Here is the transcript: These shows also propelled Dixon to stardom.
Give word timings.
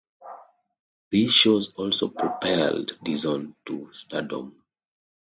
These 1.11 1.31
shows 1.31 1.75
also 1.75 2.07
propelled 2.07 2.97
Dixon 3.03 3.55
to 3.67 3.93
stardom. 3.93 4.63